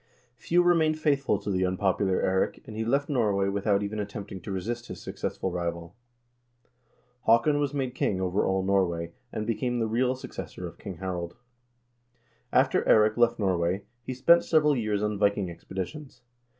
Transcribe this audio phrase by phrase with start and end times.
[0.35, 4.51] Few remained faithful to the unpopular Eirik, and he left Norway without even attempting to
[4.51, 5.95] resist his suc cessful rival.
[7.27, 11.35] Haakon was made king over all Norway, and became the real successor of King Harald.
[12.51, 16.23] After Eirik left Norway, he spent several years on Viking expedi tions.